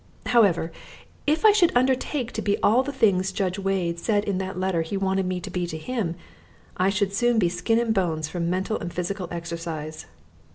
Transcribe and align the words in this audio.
However, 0.25 0.71
if 1.27 1.45
I 1.45 1.51
should 1.51 1.71
undertake 1.77 2.31
to 2.31 2.41
be 2.41 2.57
all 2.63 2.81
the 2.81 2.91
things 2.91 3.31
Judge 3.31 3.59
Wade 3.59 3.99
said 3.99 4.23
in 4.23 4.39
that 4.39 4.57
letter 4.59 4.81
he 4.81 4.97
wanted 4.97 5.27
me 5.27 5.39
to 5.41 5.51
be 5.51 5.67
to 5.67 5.77
him, 5.77 6.15
I 6.75 6.89
should 6.89 7.13
soon 7.13 7.37
be 7.37 7.49
skin 7.49 7.77
and 7.77 7.93
bones 7.93 8.27
from 8.27 8.49
mental 8.49 8.79
and 8.79 8.91
physical 8.91 9.27
exercise. 9.29 10.07